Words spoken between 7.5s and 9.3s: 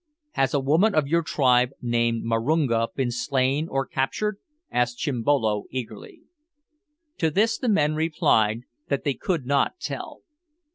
the men replied that they